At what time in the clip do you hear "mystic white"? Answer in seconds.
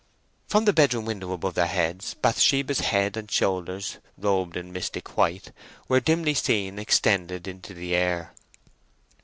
4.73-5.51